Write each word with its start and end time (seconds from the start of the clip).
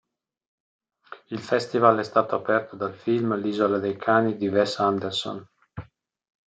Il 1.29 1.37
festival 1.37 1.99
è 1.99 2.03
stato 2.03 2.33
aperto 2.33 2.75
dal 2.75 2.95
film 2.95 3.35
"L'isola 3.35 3.77
dei 3.77 3.97
cani" 3.97 4.35
di 4.35 4.47
Wes 4.47 4.79
Anderson. 4.79 5.47